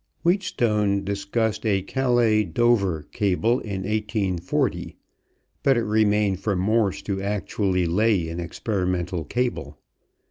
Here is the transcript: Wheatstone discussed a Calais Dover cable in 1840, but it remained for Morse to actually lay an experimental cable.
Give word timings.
Wheatstone 0.23 1.03
discussed 1.03 1.63
a 1.63 1.83
Calais 1.83 2.43
Dover 2.43 3.05
cable 3.11 3.59
in 3.59 3.83
1840, 3.83 4.97
but 5.61 5.77
it 5.77 5.83
remained 5.83 6.39
for 6.39 6.55
Morse 6.55 7.03
to 7.03 7.21
actually 7.21 7.85
lay 7.85 8.27
an 8.27 8.39
experimental 8.39 9.23
cable. 9.23 9.77